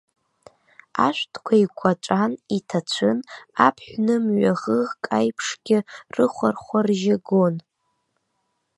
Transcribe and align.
Ашәҭқәа 1.05 1.53
еиқәаҵәан, 1.57 2.31
иҭацәын, 2.57 3.17
аԥҳә 3.65 3.95
нымҩа 4.05 4.53
ӷыӷк 4.61 5.03
аиԥшгьы 5.17 5.77
рыхәархәаржьы 6.15 7.15
гон. 7.27 7.55